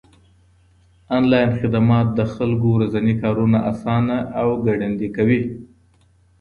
[1.17, 5.41] انلاين خدمات د خلکو ورځني کارونه آسانه او ګړندي کوي.